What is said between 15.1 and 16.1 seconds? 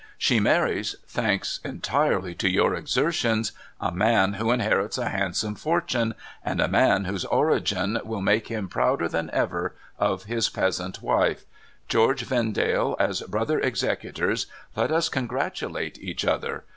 gratulate